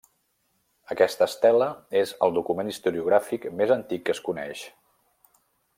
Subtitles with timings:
[0.95, 1.67] Aquesta estela
[2.01, 4.65] és el document historiogràfic més antic que es coneix.